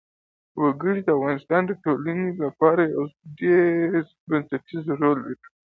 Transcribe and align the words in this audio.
وګړي 0.61 1.01
د 1.03 1.09
افغانستان 1.17 1.61
د 1.67 1.71
ټولنې 1.83 2.29
لپاره 2.43 2.81
یو 2.95 3.03
ډېر 3.39 3.91
بنسټيز 4.29 4.85
رول 5.01 5.17
لري. 5.25 5.47